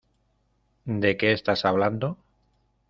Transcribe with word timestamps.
¿De 0.85 1.15
qué 1.15 1.31
estás 1.31 1.63
hablando? 1.63 2.17